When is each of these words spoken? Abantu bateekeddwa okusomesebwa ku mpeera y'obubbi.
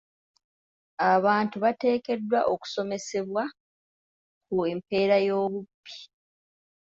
Abantu 1.13 1.55
bateekeddwa 1.63 2.39
okusomesebwa 2.53 3.43
ku 4.47 4.55
mpeera 4.77 5.17
y'obubbi. 5.27 5.95